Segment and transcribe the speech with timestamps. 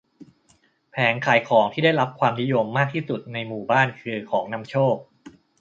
[0.91, 4.95] แผงขายของที่ได้รับความนิยมมากที่สุดในหมู่บ้านคือของนำโชค